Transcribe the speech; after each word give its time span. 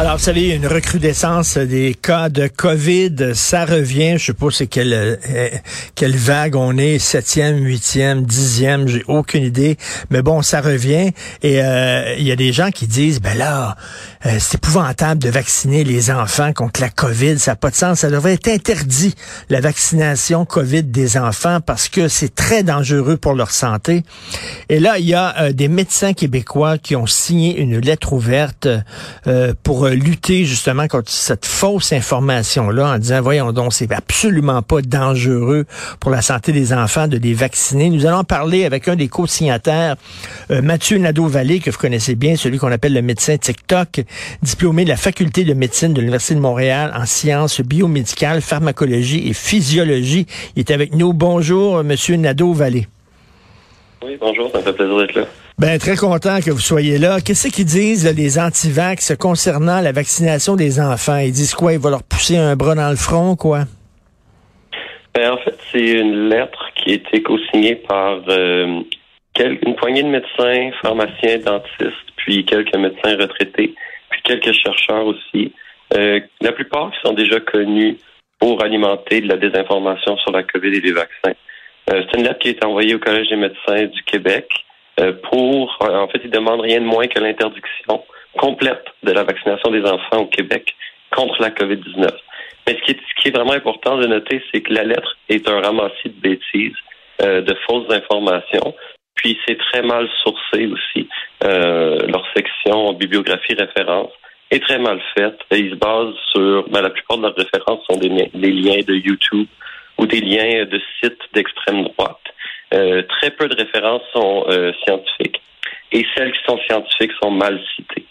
Alors, 0.00 0.16
vous 0.16 0.22
savez, 0.22 0.50
une 0.50 0.68
recrudescence 0.68 1.58
des 1.58 1.92
cas 1.92 2.28
de 2.28 2.46
COVID, 2.46 3.34
ça 3.34 3.64
revient. 3.64 4.16
Je 4.16 4.26
sais 4.26 4.32
pas 4.32 4.46
c'est 4.52 4.68
quelle, 4.68 4.92
euh, 4.92 5.48
quelle 5.96 6.14
vague 6.14 6.54
on 6.54 6.78
est, 6.78 7.00
septième, 7.00 7.64
huitième, 7.64 8.22
dixième, 8.22 8.86
j'ai 8.86 9.02
aucune 9.08 9.42
idée. 9.42 9.76
Mais 10.10 10.22
bon, 10.22 10.40
ça 10.40 10.60
revient. 10.60 11.10
Et 11.42 11.60
euh, 11.60 12.14
il 12.16 12.22
y 12.22 12.30
a 12.30 12.36
des 12.36 12.52
gens 12.52 12.70
qui 12.70 12.86
disent, 12.86 13.20
ben 13.20 13.36
là, 13.36 13.74
euh, 14.24 14.36
c'est 14.38 14.58
épouvantable 14.58 15.20
de 15.20 15.30
vacciner 15.30 15.82
les 15.82 16.12
enfants 16.12 16.52
contre 16.52 16.80
la 16.80 16.90
COVID. 16.90 17.40
Ça 17.40 17.52
n'a 17.52 17.56
pas 17.56 17.70
de 17.70 17.74
sens. 17.74 17.98
Ça 17.98 18.08
devrait 18.08 18.34
être 18.34 18.46
interdit, 18.46 19.16
la 19.48 19.60
vaccination 19.60 20.44
COVID 20.44 20.84
des 20.84 21.18
enfants, 21.18 21.58
parce 21.60 21.88
que 21.88 22.06
c'est 22.06 22.36
très 22.36 22.62
dangereux 22.62 23.16
pour 23.16 23.34
leur 23.34 23.50
santé. 23.50 24.04
Et 24.68 24.78
là, 24.78 25.00
il 25.00 25.06
y 25.06 25.14
a 25.14 25.52
des 25.52 25.66
médecins 25.66 26.12
québécois 26.12 26.78
qui 26.78 26.94
ont 26.94 27.06
signé 27.06 27.58
une 27.58 27.80
lettre 27.80 28.12
ouverte 28.12 28.68
pour 29.64 29.87
lutter 29.94 30.44
justement 30.44 30.88
contre 30.88 31.10
cette 31.10 31.46
fausse 31.46 31.92
information-là 31.92 32.94
en 32.94 32.98
disant, 32.98 33.20
voyons 33.20 33.52
donc, 33.52 33.72
c'est 33.72 33.92
absolument 33.92 34.62
pas 34.62 34.82
dangereux 34.82 35.64
pour 36.00 36.10
la 36.10 36.22
santé 36.22 36.52
des 36.52 36.72
enfants 36.72 37.08
de 37.08 37.16
les 37.18 37.34
vacciner. 37.34 37.90
Nous 37.90 38.06
allons 38.06 38.24
parler 38.24 38.64
avec 38.64 38.88
un 38.88 38.96
des 38.96 39.08
co-signataires, 39.08 39.96
euh, 40.50 40.62
Mathieu 40.62 40.98
Nadeau-Vallée, 40.98 41.60
que 41.60 41.70
vous 41.70 41.78
connaissez 41.78 42.14
bien, 42.14 42.36
celui 42.36 42.58
qu'on 42.58 42.72
appelle 42.72 42.94
le 42.94 43.02
médecin 43.02 43.36
TikTok, 43.36 44.02
diplômé 44.42 44.84
de 44.84 44.90
la 44.90 44.96
faculté 44.96 45.44
de 45.44 45.54
médecine 45.54 45.92
de 45.92 46.00
l'Université 46.00 46.34
de 46.34 46.40
Montréal 46.40 46.92
en 46.94 47.06
sciences 47.06 47.60
biomédicales, 47.60 48.40
pharmacologie 48.40 49.28
et 49.28 49.32
physiologie. 49.32 50.26
Il 50.56 50.60
est 50.60 50.70
avec 50.70 50.94
nous. 50.94 51.12
Bonjour, 51.12 51.82
Monsieur 51.84 52.16
Nadeau-Vallée. 52.16 52.86
Oui, 54.04 54.16
bonjour, 54.20 54.50
ça 54.52 54.58
me 54.58 54.62
fait 54.62 54.72
plaisir 54.72 54.96
d'être 54.98 55.14
là. 55.14 55.24
Ben, 55.58 55.76
très 55.80 55.96
content 55.96 56.38
que 56.38 56.52
vous 56.52 56.60
soyez 56.60 56.98
là. 56.98 57.18
Qu'est-ce 57.20 57.48
qu'ils 57.48 57.64
disent, 57.64 58.06
les 58.16 58.38
antivax, 58.38 59.16
concernant 59.16 59.80
la 59.80 59.90
vaccination 59.90 60.54
des 60.54 60.78
enfants? 60.78 61.16
Ils 61.18 61.32
disent 61.32 61.54
quoi? 61.54 61.72
Ils 61.72 61.80
vont 61.80 61.90
leur 61.90 62.04
pousser 62.04 62.36
un 62.36 62.54
bras 62.54 62.76
dans 62.76 62.90
le 62.90 62.96
front, 62.96 63.34
quoi? 63.34 63.64
Ben, 65.16 65.32
en 65.32 65.38
fait, 65.38 65.58
c'est 65.72 65.98
une 65.98 66.28
lettre 66.28 66.64
qui 66.76 66.92
a 66.92 66.94
été 66.94 67.24
co-signée 67.24 67.74
par 67.74 68.20
euh, 68.28 68.82
une 69.40 69.74
poignée 69.74 70.04
de 70.04 70.08
médecins, 70.08 70.70
pharmaciens, 70.80 71.38
dentistes, 71.38 72.06
puis 72.14 72.44
quelques 72.44 72.76
médecins 72.76 73.16
retraités, 73.16 73.74
puis 74.10 74.22
quelques 74.22 74.52
chercheurs 74.52 75.06
aussi. 75.06 75.52
Euh, 75.92 76.20
la 76.40 76.52
plupart 76.52 76.92
qui 76.92 76.98
sont 77.04 77.14
déjà 77.14 77.40
connus 77.40 77.96
pour 78.38 78.62
alimenter 78.62 79.22
de 79.22 79.26
la 79.26 79.36
désinformation 79.36 80.16
sur 80.18 80.30
la 80.30 80.44
COVID 80.44 80.68
et 80.68 80.80
les 80.80 80.92
vaccins. 80.92 81.34
Euh, 81.90 82.04
c'est 82.08 82.16
une 82.16 82.22
lettre 82.22 82.38
qui 82.38 82.48
a 82.48 82.50
été 82.52 82.64
envoyée 82.64 82.94
au 82.94 83.00
Collège 83.00 83.28
des 83.28 83.36
médecins 83.36 83.86
du 83.86 84.04
Québec 84.04 84.48
pour, 85.30 85.78
euh, 85.82 85.96
en 85.96 86.08
fait, 86.08 86.20
ils 86.24 86.30
demandent 86.30 86.60
rien 86.60 86.80
de 86.80 86.86
moins 86.86 87.06
que 87.06 87.18
l'interdiction 87.18 88.04
complète 88.36 88.84
de 89.02 89.12
la 89.12 89.24
vaccination 89.24 89.70
des 89.70 89.82
enfants 89.82 90.22
au 90.22 90.26
Québec 90.26 90.74
contre 91.10 91.40
la 91.40 91.50
COVID-19. 91.50 92.08
Mais 92.66 92.74
ce 92.74 92.82
qui, 92.82 92.90
est, 92.92 92.98
ce 92.98 93.22
qui 93.22 93.28
est 93.28 93.36
vraiment 93.36 93.52
important 93.52 93.96
de 93.96 94.06
noter, 94.06 94.42
c'est 94.52 94.60
que 94.60 94.72
la 94.72 94.84
lettre 94.84 95.16
est 95.28 95.48
un 95.48 95.60
ramassis 95.60 96.10
de 96.10 96.20
bêtises, 96.20 96.76
euh, 97.22 97.40
de 97.40 97.56
fausses 97.66 97.90
informations, 97.90 98.74
puis 99.14 99.38
c'est 99.46 99.58
très 99.58 99.82
mal 99.82 100.08
sourcé 100.22 100.66
aussi. 100.66 101.08
leur 101.42 102.24
section 102.36 102.92
bibliographie 102.92 103.54
référence 103.54 104.12
est 104.50 104.60
très 104.60 104.78
mal 104.78 105.00
faite. 105.16 105.38
Et 105.50 105.58
ils 105.58 105.70
se 105.70 105.74
basent 105.74 106.14
sur, 106.32 106.68
ben, 106.68 106.82
la 106.82 106.90
plupart 106.90 107.18
de 107.18 107.22
leurs 107.22 107.34
références 107.34 107.84
sont 107.90 107.98
des 107.98 108.08
liens 108.08 108.80
de 108.86 108.94
YouTube 108.94 109.48
ou 109.98 110.06
des 110.06 110.20
liens 110.20 110.64
de 110.64 110.80
sites 111.02 111.20
d'extrême 111.34 111.84
droite. 111.84 112.27
Euh, 112.74 113.02
très 113.08 113.30
peu 113.30 113.48
de 113.48 113.56
références 113.56 114.02
sont 114.12 114.44
euh, 114.48 114.72
scientifiques 114.84 115.40
et 115.90 116.04
celles 116.14 116.32
qui 116.32 116.38
sont 116.46 116.58
scientifiques 116.68 117.12
sont 117.22 117.30
mal 117.30 117.58
citées. 117.74 118.04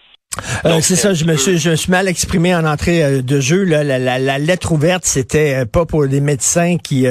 Euh, 0.66 0.80
c'est 0.82 0.95
ça, 0.95 1.14
je 1.14 1.26
me, 1.26 1.36
suis, 1.36 1.58
je 1.58 1.76
suis 1.76 1.92
mal 1.92 2.08
exprimé 2.08 2.56
en 2.56 2.66
entrée 2.66 3.22
de 3.22 3.40
jeu. 3.40 3.64
Là. 3.64 3.84
La, 3.84 4.40
lettre 4.40 4.72
ouverte, 4.72 5.04
c'était 5.04 5.66
pas 5.66 5.86
pour 5.86 6.08
des 6.08 6.22
médecins 6.22 6.78
qui 6.78 7.08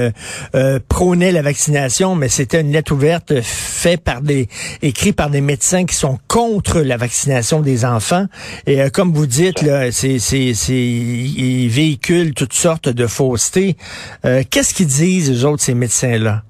prônaient 0.89 1.33
la 1.33 1.43
vaccination, 1.43 2.15
mais 2.15 2.29
c'était 2.29 2.61
une 2.61 2.71
lettre 2.71 2.93
ouverte 2.93 3.41
faite 3.43 4.05
par 4.05 4.21
des, 4.21 4.47
écrite 4.81 5.17
par 5.17 5.31
des 5.31 5.41
médecins 5.41 5.87
qui 5.87 5.97
sont 5.97 6.21
contre 6.29 6.81
la 6.81 6.97
vaccination 6.97 7.63
des 7.63 7.85
enfants. 7.85 8.27
Et 8.65 8.91
comme 8.91 9.13
vous 9.13 9.27
dites, 9.27 9.63
là, 9.63 9.91
c'est, 9.91 10.21
c'est, 10.21 10.55
c'est, 10.55 10.75
ils 10.75 11.69
véhiculent 11.69 12.33
toutes 12.33 12.55
sortes 12.55 12.89
de 12.89 13.09
faussetés. 13.09 13.75
Qu'est-ce 14.23 14.73
qu'ils 14.73 14.87
disent, 14.87 15.31
les 15.31 15.45
autres, 15.45 15.63
ces 15.65 15.75
médecins-là? 15.75 16.43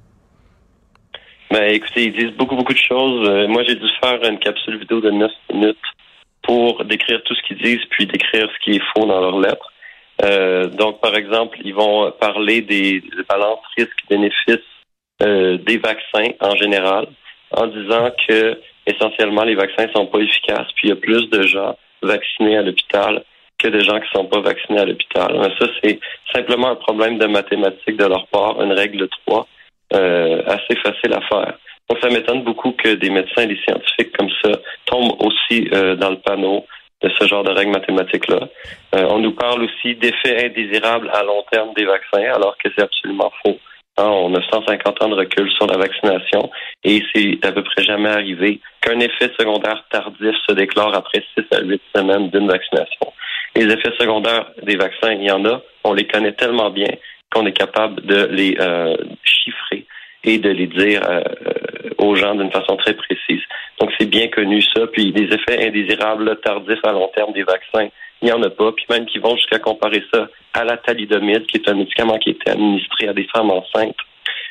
Ben, 1.51 1.71
écoutez, 1.73 2.05
ils 2.05 2.13
disent 2.13 2.37
beaucoup, 2.37 2.57
beaucoup 2.57 2.73
de 2.73 2.79
choses. 2.79 3.29
Euh, 3.29 3.47
moi, 3.47 3.63
j'ai 3.67 3.77
dû 3.77 3.87
faire 4.03 4.23
une 4.25 4.39
capsule 4.39 4.79
vidéo 4.79 5.01
de 5.01 5.11
9 5.11 5.31
minutes 5.53 5.79
pour 6.43 6.85
décrire 6.85 7.23
tout 7.25 7.35
ce 7.35 7.43
qu'ils 7.43 7.59
disent, 7.59 7.85
puis 7.91 8.07
décrire 8.07 8.49
ce 8.53 8.65
qui 8.65 8.77
est 8.77 8.83
faux 8.95 9.07
dans 9.07 9.21
leurs 9.21 9.39
lettres. 9.39 9.73
Euh, 10.25 10.67
donc, 10.67 11.01
par 11.01 11.15
exemple, 11.15 11.59
ils 11.65 11.75
vont 11.75 12.11
parler 12.13 12.63
des, 12.63 13.03
balances 13.29 13.61
risques-bénéfices 13.77 14.59
euh, 15.23 15.59
des 15.59 15.79
vaccins 15.79 16.31
en 16.41 16.57
général, 16.57 17.07
en 17.53 17.67
disant 17.69 18.11
que 18.27 18.61
essentiellement 18.87 19.45
les 19.45 19.55
vaccins 19.55 19.87
sont 19.95 20.07
pas 20.07 20.19
efficaces, 20.19 20.69
puis 20.75 20.89
il 20.89 20.91
y 20.91 20.93
a 20.93 20.97
plus 20.97 21.29
de 21.31 21.43
gens 21.43 21.77
vaccinés 22.03 22.57
à 22.57 22.63
l'hôpital 22.63 23.23
que 23.59 23.69
de 23.69 23.81
gens 23.81 24.01
qui 24.01 24.09
sont 24.15 24.27
pas 24.27 24.41
vaccinés 24.41 24.81
à 24.81 24.85
l'hôpital. 24.85 25.33
Ça, 25.59 25.67
c'est 25.83 25.99
simplement 26.33 26.71
un 26.71 26.77
problème 26.77 27.19
de 27.19 27.27
mathématiques 27.27 27.97
de 27.97 28.05
leur 28.05 28.27
part, 28.29 28.61
une 28.61 28.73
règle 28.73 29.09
3 29.27 29.47
euh, 29.93 30.43
assez 30.47 30.77
facile 30.77 31.13
à 31.13 31.21
faire. 31.23 31.55
Donc, 31.89 31.99
ça 32.03 32.09
m'étonne 32.09 32.43
beaucoup 32.43 32.73
que 32.73 32.95
des 32.95 33.11
médecins 33.11 33.43
et 33.43 33.47
des 33.47 33.61
scientifiques 33.67 34.17
comme 34.17 34.31
ça 34.43 34.51
tombent 34.87 35.17
aussi 35.21 35.69
euh, 35.73 35.95
dans 35.95 36.11
le 36.11 36.19
panneau 36.19 36.67
de 37.03 37.11
ce 37.11 37.27
genre 37.27 37.45
de 37.45 37.53
règles 37.53 37.73
mathématiques-là. 37.73 38.49
Euh, 38.95 39.07
on 39.11 39.19
nous 39.19 39.33
parle 39.33 39.63
aussi 39.63 39.95
d'effets 39.95 40.47
indésirables 40.47 41.11
à 41.13 41.23
long 41.23 41.45
terme 41.53 41.73
des 41.75 41.85
vaccins, 41.85 42.33
alors 42.35 42.57
que 42.59 42.71
c'est 42.75 42.83
absolument 42.83 43.31
faux. 43.45 43.59
Hein, 43.99 44.09
on 44.09 44.35
a 44.35 44.43
150 44.43 45.03
ans 45.03 45.09
de 45.09 45.15
recul 45.15 45.51
sur 45.53 45.67
la 45.67 45.79
vaccination 45.79 46.51
et 46.85 47.03
c'est 47.15 47.43
à 47.47 47.53
peu 47.53 47.63
près 47.63 47.83
jamais 47.83 48.11
arrivé 48.11 48.61
qu'un 48.83 49.01
effet 49.01 49.31
secondaire 49.39 49.85
tardif 49.91 50.35
se 50.47 50.53
déclare 50.53 50.95
après 50.95 51.25
6 51.35 51.45
à 51.57 51.63
8 51.63 51.81
semaines 51.95 52.29
d'une 52.29 52.47
vaccination. 52.47 53.13
Les 53.55 53.65
effets 53.65 53.93
secondaires 53.99 54.51
des 54.63 54.77
vaccins, 54.77 55.13
il 55.13 55.23
y 55.23 55.31
en 55.31 55.43
a. 55.47 55.63
On 55.85 55.95
les 55.95 56.07
connaît 56.07 56.33
tellement 56.33 56.69
bien 56.69 56.89
qu'on 57.33 57.47
est 57.47 57.53
capable 57.53 58.03
de 58.03 58.29
les 58.31 58.57
euh, 58.61 58.97
chiffrer 59.25 59.87
et 60.25 60.39
de 60.39 60.51
les 60.51 60.67
dire 60.67 61.03
euh, 61.09 61.23
aux 61.99 62.15
gens 62.17 62.35
d'une 62.35 62.51
façon 62.51 62.77
très 62.77 62.95
précise. 62.95 63.43
Donc, 63.81 63.93
c'est 63.99 64.09
bien 64.09 64.29
connu 64.29 64.63
ça. 64.63 64.87
Puis, 64.89 65.13
des 65.13 65.25
effets 65.25 65.67
indésirables 65.67 66.39
tardifs 66.41 66.85
à 66.85 66.93
long 66.93 67.09
terme 67.15 67.33
des 67.33 67.45
vaccins, 67.45 67.89
il 68.23 68.27
n'y 68.27 68.33
en 68.33 68.43
a 68.43 68.51
pas. 68.51 68.73
Puis, 68.73 68.87
même 68.91 69.07
qui 69.07 69.19
vont 69.19 69.37
jusqu'à 69.37 69.59
comparer 69.59 70.03
ça 70.13 70.29
à 70.55 70.65
la 70.65 70.77
thalidomide, 70.79 71.47
qui 71.47 71.59
est 71.59 71.69
un 71.69 71.75
médicament 71.75 72.19
qui 72.19 72.31
était 72.31 72.51
administré 72.51 73.09
à 73.09 73.13
des 73.13 73.27
femmes 73.35 73.51
enceintes. 73.51 73.97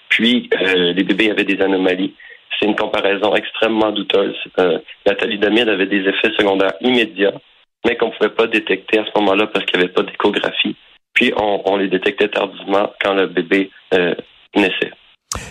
Puis, 0.09 0.49
euh, 0.61 0.93
les 0.93 1.03
bébés 1.03 1.31
avaient 1.31 1.43
des 1.43 1.61
anomalies. 1.61 2.13
C'est 2.57 2.67
une 2.67 2.75
comparaison 2.75 3.35
extrêmement 3.35 3.91
douteuse. 3.91 4.37
la 4.57 5.15
thalidomide 5.15 5.67
avait 5.67 5.87
des 5.87 6.07
effets 6.07 6.31
secondaires 6.37 6.73
immédiats, 6.79 7.33
mais 7.85 7.97
qu'on 7.97 8.07
ne 8.07 8.11
pouvait 8.11 8.29
pas 8.29 8.47
détecter 8.47 8.99
à 8.99 9.05
ce 9.05 9.19
moment-là 9.19 9.47
parce 9.47 9.65
qu'il 9.65 9.77
n'y 9.77 9.83
avait 9.83 9.93
pas 9.93 10.03
d'échographie 10.03 10.77
puis 11.15 11.33
on, 11.37 11.77
les 11.77 11.87
détectait 11.87 12.29
tardivement 12.29 12.91
quand 13.01 13.13
le 13.13 13.27
bébé 13.27 13.71
euh, 13.93 14.13
naissait. 14.55 14.91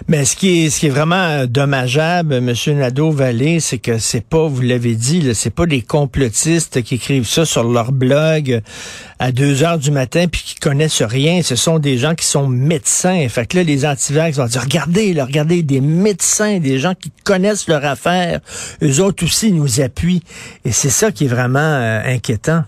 Mais 0.09 0.25
ce 0.25 0.37
qui 0.37 0.67
est 0.67 0.89
vraiment 0.89 1.17
euh, 1.17 1.47
dommageable, 1.47 2.41
Monsieur 2.41 2.75
Nadeau 2.75 3.11
Vallée, 3.11 3.61
c'est 3.61 3.79
que 3.79 3.99
c'est 3.99 4.27
pas, 4.27 4.47
vous 4.47 4.63
l'avez 4.63 4.95
dit, 4.95 5.35
c'est 5.35 5.55
pas 5.55 5.67
des 5.67 5.83
complotistes 5.83 6.83
qui 6.83 6.97
écrivent 6.97 7.27
ça 7.27 7.45
sur 7.45 7.65
leur 7.65 7.93
blog 7.93 8.61
à 9.19 9.33
deux 9.33 9.63
heures 9.63 9.79
du 9.79 9.91
matin 9.91 10.27
puis 10.31 10.43
qui 10.43 10.55
connaissent 10.57 11.03
rien. 11.03 11.43
Ce 11.43 11.57
sont 11.57 11.79
des 11.79 11.99
gens 11.99 12.15
qui 12.15 12.27
sont 12.27 12.47
médecins. 12.47 13.27
Fait 13.29 13.47
que 13.47 13.57
là, 13.59 13.63
les 13.63 13.87
antivax 13.87 14.39
vont 14.39 14.47
dire 14.47 14.63
regardez, 14.63 15.13
là, 15.13 15.25
regardez, 15.25 15.63
des 15.63 15.81
médecins, 15.81 16.59
des 16.59 16.79
gens 16.79 16.95
qui 16.95 17.11
connaissent 17.25 17.69
leur 17.69 17.85
affaire. 17.85 18.41
Eux 18.83 19.01
autres 19.01 19.25
aussi 19.25 19.53
nous 19.53 19.81
appuient. 19.81 20.23
Et 20.65 20.73
c'est 20.73 20.91
ça 20.91 21.13
qui 21.13 21.25
est 21.25 21.29
vraiment 21.29 21.59
euh, 21.61 22.01
inquiétant. 22.05 22.65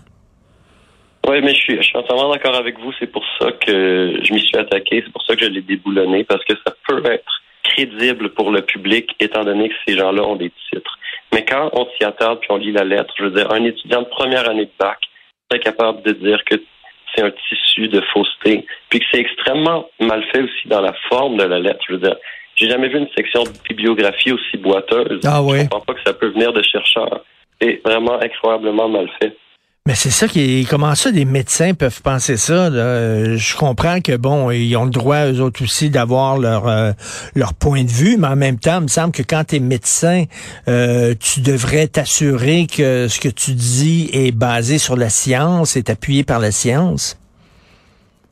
Oui, 1.27 1.41
mais 1.41 1.53
je 1.53 1.61
suis, 1.61 1.77
je 1.77 1.81
suis 1.81 1.97
entièrement 1.97 2.31
d'accord 2.31 2.55
avec 2.55 2.79
vous. 2.79 2.91
C'est 2.99 3.11
pour 3.11 3.23
ça 3.39 3.51
que 3.51 4.19
je 4.23 4.33
m'y 4.33 4.39
suis 4.39 4.57
attaqué. 4.57 5.03
C'est 5.05 5.11
pour 5.11 5.23
ça 5.23 5.35
que 5.35 5.45
je 5.45 5.49
l'ai 5.49 5.61
déboulonné, 5.61 6.23
parce 6.23 6.43
que 6.45 6.53
ça 6.65 6.73
peut 6.87 7.03
être 7.11 7.41
crédible 7.63 8.29
pour 8.29 8.51
le 8.51 8.61
public, 8.61 9.13
étant 9.19 9.43
donné 9.43 9.69
que 9.69 9.75
ces 9.85 9.97
gens-là 9.97 10.23
ont 10.23 10.35
des 10.35 10.51
titres. 10.71 10.97
Mais 11.33 11.43
quand 11.43 11.69
on 11.73 11.85
s'y 11.97 12.03
attarde 12.05 12.39
puis 12.39 12.49
on 12.51 12.57
lit 12.57 12.71
la 12.71 12.85
lettre, 12.85 13.13
je 13.17 13.25
veux 13.25 13.31
dire, 13.31 13.51
un 13.51 13.63
étudiant 13.63 14.01
de 14.01 14.07
première 14.07 14.49
année 14.49 14.65
de 14.65 14.71
bac 14.79 14.99
est 15.53 15.59
capable 15.59 16.01
de 16.03 16.11
dire 16.13 16.43
que 16.45 16.55
c'est 17.13 17.23
un 17.23 17.31
tissu 17.31 17.87
de 17.87 18.01
fausseté, 18.13 18.65
puis 18.89 18.99
que 18.99 19.05
c'est 19.11 19.19
extrêmement 19.19 19.89
mal 19.99 20.23
fait 20.31 20.41
aussi 20.41 20.67
dans 20.67 20.81
la 20.81 20.93
forme 21.09 21.37
de 21.37 21.43
la 21.43 21.59
lettre. 21.59 21.79
Je 21.87 21.93
veux 21.93 21.99
dire, 21.99 22.15
j'ai 22.55 22.69
jamais 22.69 22.89
vu 22.89 22.97
une 22.97 23.09
section 23.15 23.43
de 23.43 23.49
bibliographie 23.67 24.31
aussi 24.31 24.57
boiteuse. 24.57 25.21
Ah 25.25 25.41
oui. 25.41 25.59
Je 25.59 25.63
comprends 25.63 25.81
pas 25.81 25.93
que 25.93 26.03
ça 26.05 26.13
peut 26.13 26.29
venir 26.29 26.53
de 26.53 26.61
chercheurs. 26.61 27.23
C'est 27.61 27.81
vraiment 27.83 28.19
incroyablement 28.21 28.89
mal 28.89 29.09
fait. 29.21 29.35
Mais 29.87 29.95
c'est 29.95 30.09
ça 30.09 30.27
qui 30.27 30.41
est, 30.41 30.69
comment 30.69 30.95
ça 30.95 31.13
des 31.13 31.23
médecins 31.23 31.73
peuvent 31.73 32.01
penser 32.01 32.35
ça 32.35 32.69
Je 32.69 33.55
comprends 33.55 34.01
que 34.01 34.17
bon, 34.17 34.51
ils 34.51 34.75
ont 34.75 34.83
le 34.83 34.91
droit 34.91 35.27
eux 35.31 35.39
autres 35.39 35.63
aussi 35.63 35.89
d'avoir 35.89 36.37
leur 36.37 36.67
euh, 36.67 36.91
leur 37.37 37.53
point 37.53 37.85
de 37.85 37.89
vue, 37.89 38.17
mais 38.19 38.27
en 38.27 38.35
même 38.35 38.59
temps, 38.59 38.79
il 38.79 38.83
me 38.83 38.87
semble 38.89 39.13
que 39.13 39.23
quand 39.23 39.45
tu 39.47 39.55
es 39.55 39.59
médecin, 39.61 40.25
euh, 40.67 41.13
tu 41.15 41.39
devrais 41.39 41.87
t'assurer 41.87 42.67
que 42.67 43.07
ce 43.07 43.21
que 43.21 43.29
tu 43.29 43.51
dis 43.51 44.09
est 44.11 44.37
basé 44.37 44.77
sur 44.77 44.97
la 44.97 45.07
science, 45.07 45.77
est 45.77 45.89
appuyé 45.89 46.25
par 46.25 46.39
la 46.39 46.51
science. 46.51 47.17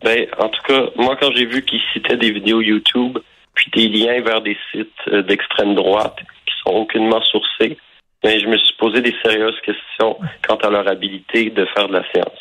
Ben, 0.04 0.28
en 0.38 0.50
tout 0.50 0.62
cas, 0.68 0.82
moi 0.98 1.16
quand 1.22 1.32
j'ai 1.34 1.46
vu 1.46 1.64
qu'ils 1.64 1.80
citaient 1.94 2.18
des 2.18 2.32
vidéos 2.32 2.60
YouTube, 2.60 3.18
puis 3.54 3.72
des 3.74 3.88
liens 3.88 4.20
vers 4.20 4.42
des 4.42 4.58
sites 4.74 4.90
euh, 5.08 5.22
d'extrême 5.22 5.74
droite 5.74 6.18
qui 6.46 6.54
sont 6.66 6.76
aucunement 6.76 7.22
sourcés, 7.22 7.78
mais 8.26 8.40
je 8.40 8.48
me 8.48 8.58
suis 8.58 8.74
posé 8.80 9.02
des 9.02 9.14
sérieuses 9.24 9.60
questions 9.62 10.18
quant 10.48 10.56
à 10.56 10.70
leur 10.72 10.88
habilité 10.88 11.52
de 11.52 11.64
faire 11.76 11.88
de 11.88 11.94
la 11.94 12.04
science. 12.12 12.40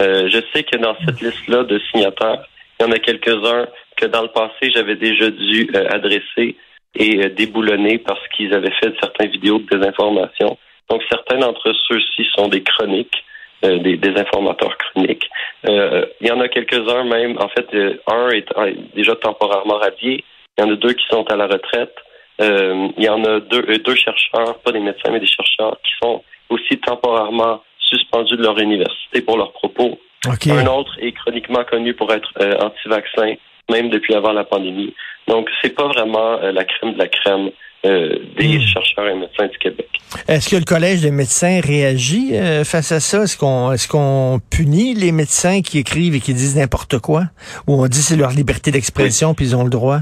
Euh, 0.00 0.26
je 0.30 0.38
sais 0.54 0.62
que 0.62 0.78
dans 0.78 0.96
cette 1.04 1.20
liste-là 1.20 1.64
de 1.64 1.78
signataires, 1.90 2.46
il 2.80 2.86
y 2.86 2.88
en 2.88 2.92
a 2.92 2.98
quelques-uns 2.98 3.66
que 3.94 4.06
dans 4.06 4.22
le 4.22 4.28
passé, 4.28 4.70
j'avais 4.74 4.96
déjà 4.96 5.28
dû 5.28 5.68
euh, 5.74 5.86
adresser 5.90 6.56
et 6.94 7.18
euh, 7.18 7.28
déboulonner 7.28 7.98
parce 7.98 8.26
qu'ils 8.28 8.54
avaient 8.54 8.72
fait 8.82 8.94
certaines 9.02 9.30
vidéos 9.30 9.58
de 9.58 9.76
désinformation. 9.76 10.56
Donc, 10.88 11.02
certains 11.10 11.40
d'entre 11.40 11.74
ceux-ci 11.86 12.26
sont 12.34 12.48
des 12.48 12.62
chroniques, 12.62 13.22
des, 13.62 13.98
des, 13.98 14.16
informateurs 14.16 14.78
chroniques. 14.78 15.28
il 15.64 16.26
y 16.26 16.30
en 16.30 16.40
a 16.40 16.48
quelques-uns 16.48 17.04
même, 17.04 17.36
en 17.38 17.48
fait, 17.48 17.68
un 18.06 18.28
est 18.30 18.46
déjà 18.94 19.14
temporairement 19.16 19.76
radié, 19.76 20.24
il 20.56 20.64
y 20.64 20.66
en 20.66 20.72
a 20.72 20.76
deux 20.76 20.94
qui 20.94 21.04
sont 21.10 21.24
à 21.24 21.36
la 21.36 21.46
retraite. 21.46 21.94
Euh, 22.40 22.88
il 22.96 23.04
y 23.04 23.08
en 23.08 23.24
a 23.24 23.40
deux, 23.40 23.64
euh, 23.68 23.78
deux 23.78 23.96
chercheurs, 23.96 24.58
pas 24.60 24.72
des 24.72 24.80
médecins, 24.80 25.10
mais 25.10 25.20
des 25.20 25.26
chercheurs, 25.26 25.76
qui 25.82 25.90
sont 26.00 26.22
aussi 26.50 26.78
temporairement 26.78 27.62
suspendus 27.80 28.36
de 28.36 28.42
leur 28.42 28.58
université 28.58 29.20
pour 29.22 29.36
leurs 29.36 29.52
propos. 29.52 29.98
Un 30.26 30.66
autre 30.66 30.92
est 31.00 31.12
chroniquement 31.12 31.64
connu 31.64 31.94
pour 31.94 32.12
être 32.12 32.30
euh, 32.40 32.58
anti-vaccin, 32.60 33.34
même 33.70 33.88
depuis 33.90 34.14
avant 34.14 34.32
la 34.32 34.44
pandémie. 34.44 34.94
Donc, 35.26 35.48
c'est 35.62 35.74
pas 35.74 35.88
vraiment 35.88 36.38
la 36.40 36.64
crème 36.64 36.94
de 36.94 36.98
la 36.98 37.08
crème 37.08 37.50
des 37.84 38.58
hmm. 38.58 38.60
chercheurs 38.62 39.08
et 39.08 39.14
médecins 39.14 39.46
du 39.46 39.58
Québec. 39.58 39.88
Est-ce 40.26 40.48
que 40.48 40.56
le 40.56 40.64
Collège 40.64 41.02
des 41.02 41.10
médecins 41.10 41.60
réagit 41.62 42.32
face 42.64 42.92
à 42.92 43.00
ça? 43.00 43.24
Est-ce 43.24 43.36
qu'on 43.36 43.70
est-ce 43.72 43.86
qu'on 43.88 44.40
punit 44.50 44.94
les 44.94 45.12
médecins 45.12 45.60
qui 45.60 45.78
écrivent 45.78 46.14
et 46.14 46.20
qui 46.20 46.32
disent 46.32 46.56
n'importe 46.56 46.98
quoi? 46.98 47.24
Ou 47.66 47.74
on 47.74 47.86
dit 47.86 48.02
c'est 48.02 48.16
leur 48.16 48.30
liberté 48.30 48.70
d'expression 48.70 49.34
puis 49.34 49.46
ils 49.46 49.56
ont 49.56 49.64
le 49.64 49.70
droit? 49.70 50.00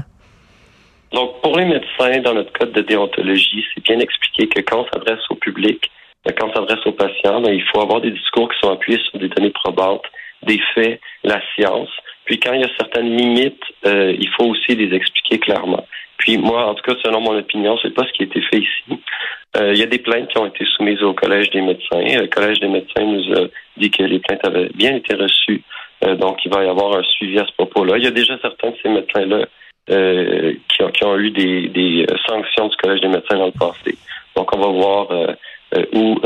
Donc, 1.11 1.41
pour 1.41 1.57
les 1.57 1.65
médecins, 1.65 2.19
dans 2.21 2.33
notre 2.33 2.51
code 2.53 2.73
de 2.73 2.81
déontologie, 2.81 3.65
c'est 3.73 3.83
bien 3.83 3.99
expliqué 3.99 4.47
que 4.47 4.61
quand 4.61 4.81
on 4.81 4.87
s'adresse 4.91 5.23
au 5.29 5.35
public, 5.35 5.89
ben, 6.25 6.33
quand 6.37 6.49
on 6.49 6.53
s'adresse 6.53 6.85
aux 6.85 6.91
patients, 6.91 7.41
ben, 7.41 7.53
il 7.53 7.63
faut 7.63 7.81
avoir 7.81 8.01
des 8.01 8.11
discours 8.11 8.51
qui 8.51 8.59
sont 8.59 8.71
appuyés 8.71 8.99
sur 9.09 9.19
des 9.19 9.29
données 9.29 9.51
probantes, 9.51 10.05
des 10.43 10.59
faits, 10.75 10.99
la 11.23 11.41
science. 11.55 11.89
Puis 12.25 12.39
quand 12.39 12.53
il 12.53 12.61
y 12.61 12.65
a 12.65 12.69
certaines 12.77 13.15
limites, 13.15 13.63
euh, 13.85 14.13
il 14.19 14.29
faut 14.29 14.45
aussi 14.45 14.75
les 14.75 14.93
expliquer 14.93 15.39
clairement. 15.39 15.87
Puis 16.17 16.37
moi, 16.37 16.65
en 16.67 16.73
tout 16.73 16.83
cas, 16.83 16.99
selon 17.03 17.21
mon 17.21 17.37
opinion, 17.37 17.77
c'est 17.81 17.93
pas 17.93 18.05
ce 18.05 18.11
qui 18.11 18.23
a 18.23 18.25
été 18.25 18.41
fait 18.41 18.57
ici. 18.57 19.01
Euh, 19.55 19.71
il 19.73 19.79
y 19.79 19.83
a 19.83 19.87
des 19.87 19.99
plaintes 19.99 20.27
qui 20.29 20.37
ont 20.37 20.45
été 20.45 20.65
soumises 20.75 21.01
au 21.03 21.13
Collège 21.13 21.49
des 21.51 21.61
médecins. 21.61 22.01
Le 22.01 22.27
Collège 22.27 22.59
des 22.59 22.67
médecins 22.67 23.03
nous 23.03 23.33
a 23.33 23.47
dit 23.77 23.89
que 23.89 24.03
les 24.03 24.19
plaintes 24.19 24.45
avaient 24.45 24.69
bien 24.75 24.95
été 24.95 25.15
reçues. 25.15 25.63
Euh, 26.03 26.15
donc, 26.15 26.43
il 26.43 26.51
va 26.51 26.65
y 26.65 26.67
avoir 26.67 26.97
un 26.97 27.03
suivi 27.03 27.39
à 27.39 27.45
ce 27.45 27.53
propos-là. 27.53 27.97
Il 27.97 28.03
y 28.03 28.07
a 28.07 28.11
déjà 28.11 28.37
certains 28.41 28.71
de 28.71 28.75
ces 28.83 28.89
médecins-là 28.89 29.45
euh, 29.89 30.53
qui, 30.67 30.83
ont, 30.83 30.89
qui, 30.89 31.05
ont, 31.05 31.17
eu 31.17 31.31
des, 31.31 31.69
des, 31.69 32.05
euh, 32.09 32.15
sanctions 32.27 32.67
du 32.67 32.75
Collège 32.75 32.99
des 32.99 33.07
médecins 33.07 33.37
dans 33.37 33.45
le 33.45 33.51
passé. 33.53 33.97
Donc, 34.35 34.53
on 34.53 34.59
va 34.59 34.67
voir 34.67 35.07
euh, 35.11 35.33
où, 35.93 36.19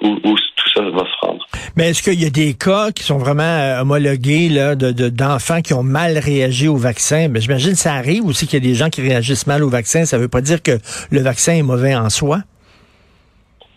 où, 0.00 0.08
où, 0.24 0.34
tout 0.56 0.68
ça 0.74 0.80
va 0.80 1.04
se 1.04 1.26
rendre. 1.26 1.46
Mais 1.76 1.90
est-ce 1.90 2.02
qu'il 2.02 2.22
y 2.22 2.24
a 2.24 2.30
des 2.30 2.54
cas 2.54 2.92
qui 2.92 3.02
sont 3.02 3.18
vraiment 3.18 3.78
homologués 3.78 4.48
là, 4.48 4.74
de, 4.74 5.10
d'enfants 5.10 5.60
qui 5.60 5.74
ont 5.74 5.82
mal 5.82 6.16
réagi 6.16 6.66
au 6.66 6.76
vaccin? 6.76 7.28
Ben, 7.28 7.42
j'imagine 7.42 7.72
que 7.72 7.78
ça 7.78 7.92
arrive 7.92 8.24
aussi 8.24 8.46
qu'il 8.46 8.64
y 8.64 8.66
a 8.66 8.68
des 8.70 8.74
gens 8.74 8.88
qui 8.88 9.02
réagissent 9.02 9.46
mal 9.46 9.62
au 9.62 9.68
vaccin. 9.68 10.06
Ça 10.06 10.16
ne 10.16 10.22
veut 10.22 10.28
pas 10.28 10.40
dire 10.40 10.62
que 10.62 10.78
le 11.10 11.20
vaccin 11.20 11.52
est 11.52 11.62
mauvais 11.62 11.94
en 11.94 12.08
soi? 12.08 12.38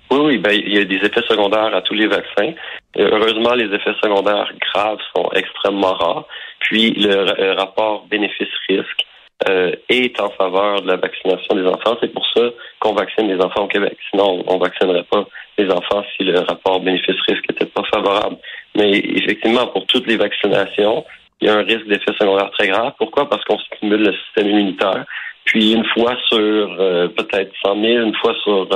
Oui, 0.09 0.19
oui, 0.23 0.37
ben, 0.37 0.53
il 0.53 0.73
y 0.73 0.79
a 0.79 0.85
des 0.85 1.05
effets 1.05 1.23
secondaires 1.27 1.75
à 1.75 1.81
tous 1.81 1.95
les 1.95 2.07
vaccins. 2.07 2.53
Heureusement, 2.97 3.55
les 3.55 3.65
effets 3.65 3.93
secondaires 4.01 4.49
graves 4.73 4.99
sont 5.13 5.29
extrêmement 5.33 5.93
rares. 5.95 6.25
Puis 6.61 6.93
le 6.97 7.53
rapport 7.57 8.05
bénéfice-risque 8.09 9.06
euh, 9.47 9.71
est 9.89 10.19
en 10.19 10.29
faveur 10.31 10.81
de 10.81 10.87
la 10.87 10.95
vaccination 10.95 11.55
des 11.55 11.65
enfants. 11.65 11.97
C'est 12.01 12.11
pour 12.11 12.25
ça 12.35 12.49
qu'on 12.79 12.93
vaccine 12.93 13.27
les 13.27 13.43
enfants 13.43 13.65
au 13.65 13.67
Québec. 13.67 13.97
Sinon, 14.09 14.43
on 14.47 14.55
ne 14.55 14.59
vaccinerait 14.59 15.03
pas 15.03 15.27
les 15.57 15.69
enfants 15.69 16.03
si 16.15 16.23
le 16.23 16.39
rapport 16.39 16.79
bénéfice-risque 16.79 17.47
n'était 17.49 17.67
pas 17.67 17.83
favorable. 17.83 18.37
Mais 18.75 18.91
effectivement, 18.97 19.67
pour 19.67 19.85
toutes 19.85 20.07
les 20.07 20.17
vaccinations, 20.17 21.05
il 21.41 21.47
y 21.47 21.51
a 21.51 21.55
un 21.55 21.63
risque 21.63 21.87
d'effet 21.87 22.13
secondaire 22.19 22.49
très 22.51 22.67
grave. 22.67 22.93
Pourquoi? 22.97 23.29
Parce 23.29 23.43
qu'on 23.45 23.59
stimule 23.59 24.03
le 24.03 24.13
système 24.13 24.49
immunitaire. 24.49 25.05
Puis 25.45 25.73
une 25.73 25.85
fois 25.85 26.15
sur 26.27 26.75
euh, 26.79 27.07
peut-être 27.07 27.51
100 27.63 27.81
000, 27.81 28.05
une 28.07 28.15
fois 28.15 28.33
sur 28.43 28.67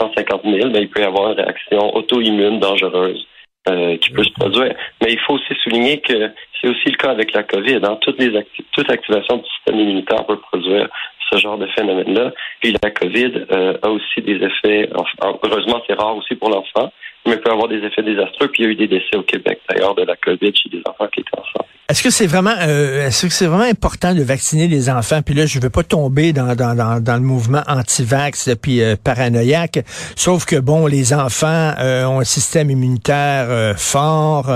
150 0.00 0.40
euh, 0.44 0.58
000, 0.58 0.70
ben, 0.70 0.80
il 0.80 0.88
peut 0.88 1.00
y 1.00 1.04
avoir 1.04 1.32
une 1.32 1.36
réaction 1.36 1.94
auto-immune 1.94 2.60
dangereuse 2.60 3.26
euh, 3.68 3.96
qui 3.98 4.10
peut 4.10 4.24
se 4.24 4.32
produire. 4.32 4.74
Mais 5.02 5.12
il 5.12 5.20
faut 5.20 5.34
aussi 5.34 5.54
souligner 5.62 6.00
que 6.00 6.30
c'est 6.60 6.68
aussi 6.68 6.90
le 6.90 6.96
cas 6.96 7.10
avec 7.10 7.32
la 7.32 7.42
COVID. 7.42 7.80
Hein. 7.82 7.98
Toutes 8.00 8.18
les 8.20 8.30
toute 8.72 8.90
activation 8.90 9.36
du 9.36 9.48
système 9.48 9.80
immunitaire 9.80 10.24
peut 10.26 10.38
produire 10.38 10.88
ce 11.30 11.38
genre 11.38 11.58
de 11.58 11.66
phénomène-là. 11.66 12.32
Puis 12.60 12.74
la 12.82 12.90
COVID 12.90 13.32
euh, 13.52 13.78
a 13.82 13.88
aussi 13.88 14.20
des 14.22 14.36
effets, 14.36 14.88
heureusement 15.44 15.82
c'est 15.86 15.94
rare 15.94 16.16
aussi 16.16 16.34
pour 16.34 16.50
l'enfant, 16.50 16.92
mais 17.26 17.36
peut 17.36 17.50
avoir 17.50 17.68
des 17.68 17.84
effets 17.84 18.02
désastreux. 18.02 18.48
Puis 18.48 18.62
il 18.62 18.66
y 18.66 18.68
a 18.68 18.72
eu 18.72 18.76
des 18.76 18.88
décès 18.88 19.16
au 19.16 19.22
Québec 19.22 19.60
d'ailleurs 19.68 19.94
de 19.94 20.04
la 20.04 20.16
COVID 20.16 20.54
chez 20.54 20.68
des 20.70 20.82
enfants 20.86 21.08
qui 21.08 21.20
étaient 21.20 21.38
ensemble. 21.38 21.77
Est-ce 21.90 22.02
que 22.02 22.10
c'est 22.10 22.26
vraiment, 22.26 22.54
euh, 22.60 23.06
est-ce 23.06 23.44
important 23.70 24.14
de 24.14 24.22
vacciner 24.22 24.68
les 24.68 24.90
enfants? 24.90 25.22
Puis 25.22 25.34
là, 25.34 25.46
je 25.46 25.58
veux 25.58 25.70
pas 25.70 25.82
tomber 25.82 26.34
dans 26.34 26.44
le 26.44 27.20
mouvement 27.20 27.62
anti-vax 27.66 28.50
puis 28.60 28.82
euh, 28.82 28.94
paranoïaque. 29.02 29.82
Sauf 30.14 30.44
que 30.44 30.56
bon, 30.56 30.86
les 30.86 31.14
enfants 31.14 31.72
euh, 31.78 32.04
ont 32.04 32.20
un 32.20 32.24
système 32.24 32.68
immunitaire 32.68 33.46
euh, 33.48 33.72
fort, 33.74 34.54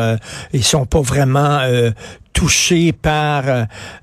ils 0.52 0.62
sont 0.62 0.84
pas 0.84 1.00
vraiment 1.00 1.60
touchés 2.34 2.92
par 2.92 3.44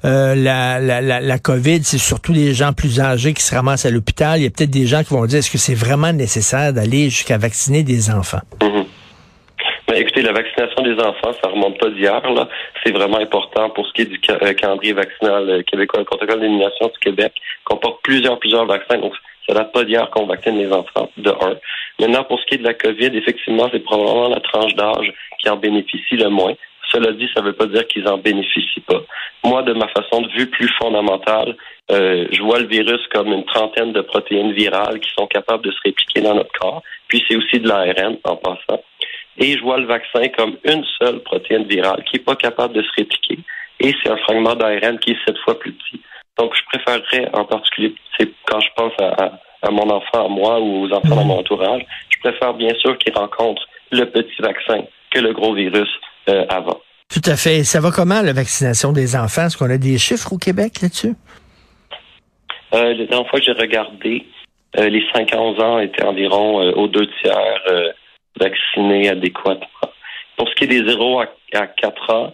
la, 0.03 0.79
la, 0.79 1.39
COVID, 1.39 1.81
c'est 1.83 1.99
surtout 1.99 2.33
les 2.33 2.55
gens 2.55 2.73
plus 2.73 2.99
âgés 2.99 3.33
qui 3.33 3.43
se 3.43 3.53
ramassent 3.53 3.85
à 3.85 3.91
l'hôpital. 3.91 4.39
Il 4.39 4.43
y 4.43 4.47
a 4.47 4.49
peut-être 4.49 4.71
des 4.71 4.87
gens 4.87 5.03
qui 5.03 5.13
vont 5.13 5.27
dire, 5.27 5.37
est-ce 5.37 5.51
que 5.51 5.59
c'est 5.59 5.75
vraiment 5.75 6.13
nécessaire 6.13 6.73
d'aller 6.73 7.11
jusqu'à 7.11 7.37
vacciner 7.37 7.83
des 7.83 8.09
enfants? 8.09 8.41
Mm-hmm. 8.61 8.85
La 10.21 10.31
vaccination 10.31 10.81
des 10.81 10.95
enfants, 11.01 11.33
ça 11.41 11.49
remonte 11.49 11.77
pas 11.79 11.89
d'hier. 11.89 12.21
C'est 12.83 12.91
vraiment 12.91 13.19
important 13.19 13.69
pour 13.69 13.85
ce 13.87 13.93
qui 13.93 14.01
est 14.01 14.05
du 14.05 14.19
euh, 14.29 14.53
calendrier 14.53 14.93
vaccinal 14.93 15.49
euh, 15.49 15.63
québécois. 15.63 15.99
Le 15.99 16.05
protocole 16.05 16.39
d'élimination 16.39 16.87
du 16.87 16.99
Québec 16.99 17.33
comporte 17.63 18.01
plusieurs, 18.03 18.39
plusieurs 18.39 18.65
vaccins. 18.65 18.97
Donc, 18.97 19.13
ça 19.47 19.53
date 19.53 19.71
pas 19.71 19.83
d'hier 19.83 20.09
qu'on 20.11 20.25
vaccine 20.25 20.57
les 20.57 20.71
enfants, 20.71 21.09
de 21.17 21.29
un. 21.29 21.55
Maintenant, 21.99 22.23
pour 22.23 22.39
ce 22.39 22.45
qui 22.45 22.55
est 22.55 22.59
de 22.59 22.63
la 22.63 22.73
COVID, 22.73 23.11
effectivement, 23.13 23.69
c'est 23.71 23.79
probablement 23.79 24.29
la 24.29 24.39
tranche 24.39 24.75
d'âge 24.75 25.13
qui 25.39 25.49
en 25.49 25.57
bénéficie 25.57 26.15
le 26.15 26.29
moins. 26.29 26.53
Cela 26.91 27.11
dit, 27.13 27.29
ça 27.33 27.41
ne 27.41 27.47
veut 27.47 27.53
pas 27.53 27.67
dire 27.67 27.87
qu'ils 27.87 28.07
en 28.07 28.17
bénéficient 28.17 28.81
pas. 28.81 29.01
Moi, 29.43 29.63
de 29.63 29.73
ma 29.73 29.87
façon 29.89 30.21
de 30.21 30.29
vue 30.29 30.47
plus 30.47 30.69
fondamentale, 30.79 31.55
euh, 31.91 32.27
je 32.31 32.41
vois 32.41 32.59
le 32.59 32.67
virus 32.67 33.01
comme 33.11 33.31
une 33.31 33.45
trentaine 33.45 33.93
de 33.93 34.01
protéines 34.01 34.53
virales 34.53 34.99
qui 34.99 35.09
sont 35.17 35.27
capables 35.27 35.63
de 35.63 35.71
se 35.71 35.79
répliquer 35.83 36.21
dans 36.21 36.35
notre 36.35 36.51
corps. 36.59 36.81
Puis 37.07 37.23
c'est 37.27 37.35
aussi 37.35 37.59
de 37.59 37.67
l'ARN 37.67 38.17
en 38.23 38.35
passant. 38.35 38.81
Et 39.37 39.57
je 39.57 39.61
vois 39.61 39.77
le 39.77 39.85
vaccin 39.85 40.27
comme 40.37 40.57
une 40.65 40.83
seule 40.99 41.19
protéine 41.19 41.65
virale 41.65 42.03
qui 42.05 42.17
n'est 42.17 42.23
pas 42.23 42.35
capable 42.35 42.73
de 42.73 42.81
se 42.81 42.89
répliquer. 42.97 43.39
Et 43.79 43.93
c'est 44.03 44.09
un 44.09 44.17
fragment 44.17 44.55
d'ARN 44.55 44.99
qui 44.99 45.11
est 45.11 45.25
sept 45.25 45.37
fois 45.45 45.57
plus 45.57 45.71
petit. 45.73 46.01
Donc, 46.37 46.53
je 46.55 46.61
préférerais 46.77 47.29
en 47.33 47.45
particulier, 47.45 47.93
c'est 48.17 48.29
quand 48.45 48.59
je 48.59 48.69
pense 48.75 48.93
à, 48.99 49.71
mon 49.71 49.89
enfant, 49.89 50.25
à 50.25 50.29
moi 50.29 50.59
ou 50.59 50.85
aux 50.85 50.91
enfants 50.93 51.15
dans 51.15 51.25
mon 51.25 51.39
entourage, 51.39 51.81
je 52.09 52.19
préfère 52.29 52.53
bien 52.53 52.73
sûr 52.79 52.97
qu'ils 52.97 53.13
rencontrent 53.13 53.67
le 53.91 54.05
petit 54.05 54.41
vaccin 54.41 54.83
que 55.11 55.19
le 55.19 55.33
gros 55.33 55.53
virus 55.53 55.89
euh, 56.29 56.45
avant. 56.49 56.79
Tout 57.09 57.21
à 57.25 57.35
fait. 57.35 57.63
Ça 57.63 57.81
va 57.81 57.91
comment, 57.91 58.21
la 58.21 58.33
vaccination 58.33 58.93
des 58.93 59.15
enfants? 59.15 59.47
Est-ce 59.47 59.57
qu'on 59.57 59.69
a 59.69 59.77
des 59.77 59.97
chiffres 59.97 60.31
au 60.31 60.37
Québec 60.37 60.81
là-dessus? 60.81 61.15
Euh, 62.73 62.93
la 62.93 63.05
dernière 63.05 63.27
fois 63.29 63.39
que 63.39 63.45
j'ai 63.45 63.51
regardé, 63.51 64.25
euh, 64.77 64.87
les 64.87 65.03
5 65.13 65.33
à 65.33 65.41
11 65.41 65.59
ans 65.59 65.79
étaient 65.79 66.03
environ 66.03 66.61
aux 66.73 66.87
deux 66.87 67.07
tiers 67.21 67.63
vaccinés 68.37 69.09
adéquatement. 69.09 69.67
Pour 70.37 70.49
ce 70.49 70.55
qui 70.55 70.63
est 70.65 70.67
des 70.67 70.85
0 70.87 71.21
à, 71.21 71.67
4 71.67 72.13
ans, 72.13 72.33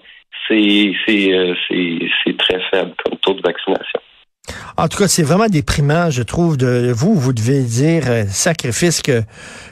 euh, 0.52 1.56
c'est 1.68 2.38
très 2.38 2.60
faible 2.70 2.94
comme 3.04 3.18
taux 3.20 3.34
de 3.34 3.42
vaccination. 3.42 4.00
En 4.78 4.88
tout 4.88 4.98
cas, 4.98 5.08
c'est 5.08 5.24
vraiment 5.24 5.48
déprimant, 5.48 6.10
je 6.10 6.22
trouve, 6.22 6.58
de 6.58 6.92
vous. 6.94 7.16
Vous 7.16 7.34
devez 7.34 7.62
dire, 7.62 8.04
euh, 8.08 8.26
sacrifice, 8.28 9.02
que, 9.02 9.24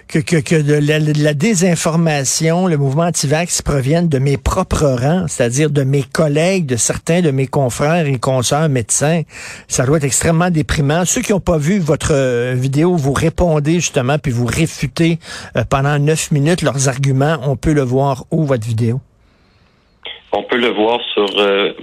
que, 0.08 0.20
que, 0.20 0.38
que 0.38 0.62
de, 0.62 1.24
la, 1.24 1.34
désinformation, 1.34 2.68
le 2.68 2.78
mouvement 2.78 3.04
anti-vax 3.04 3.62
proviennent 3.62 4.08
de 4.08 4.18
mes 4.18 4.38
propres 4.38 4.86
rangs, 4.86 5.28
c'est-à-dire 5.28 5.70
de 5.70 5.84
mes 5.84 6.04
collègues, 6.04 6.66
de 6.66 6.76
certains 6.76 7.22
de 7.22 7.32
mes 7.32 7.48
confrères 7.48 8.08
et 8.08 8.18
consoeurs 8.18 8.70
médecins. 8.70 9.24
Ça 9.68 9.86
doit 9.86 9.98
être 9.98 10.06
extrêmement 10.06 10.50
déprimant. 10.50 11.06
Ceux 11.06 11.22
qui 11.22 11.34
n'ont 11.34 11.40
pas 11.40 11.58
vu 11.58 11.80
votre 11.80 12.14
euh, 12.14 12.54
vidéo, 12.56 12.96
vous 12.96 13.14
répondez 13.14 13.76
justement, 13.76 14.18
puis 14.18 14.32
vous 14.32 14.46
réfutez 14.46 15.20
euh, 15.56 15.64
pendant 15.70 16.00
neuf 16.00 16.32
minutes 16.32 16.62
leurs 16.62 16.90
arguments. 16.90 17.38
On 17.44 17.58
peut 17.58 17.74
le 17.74 17.84
voir 17.84 18.24
où, 18.32 18.46
votre 18.46 18.66
vidéo? 18.66 19.02
On 20.32 20.42
peut 20.44 20.58
le 20.58 20.70
voir 20.70 21.00
sur 21.14 21.28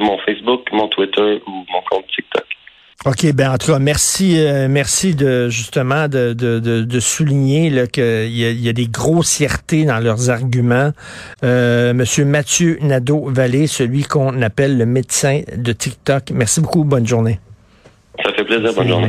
mon 0.00 0.18
Facebook, 0.26 0.62
mon 0.72 0.88
Twitter 0.88 1.40
ou 1.46 1.50
mon 1.50 1.82
compte 1.88 2.04
TikTok. 2.08 2.44
OK, 3.06 3.32
ben 3.32 3.50
en 3.50 3.56
tout 3.56 3.72
cas, 3.72 3.78
merci, 3.78 4.38
euh, 4.38 4.68
merci 4.68 5.14
de 5.14 5.48
justement 5.48 6.06
de, 6.06 6.34
de, 6.34 6.58
de, 6.58 7.00
souligner 7.00 7.72
qu'il 7.90 8.28
y, 8.28 8.44
a, 8.44 8.50
y 8.50 8.68
a 8.68 8.74
des 8.74 8.88
grossièretés 8.88 9.86
dans 9.86 10.00
leurs 10.00 10.28
arguments. 10.28 10.90
Euh, 11.42 11.94
Monsieur 11.94 12.26
Mathieu 12.26 12.76
Nadeau-Vallée, 12.82 13.68
celui 13.68 14.02
qu'on 14.02 14.42
appelle 14.42 14.76
le 14.76 14.84
médecin 14.84 15.40
de 15.56 15.72
TikTok. 15.72 16.24
Merci 16.34 16.60
beaucoup, 16.60 16.84
bonne 16.84 17.06
journée. 17.06 17.40
Ça 18.22 18.34
fait 18.34 18.44
plaisir, 18.44 18.74
bonne 18.74 18.88
journée. 18.88 19.08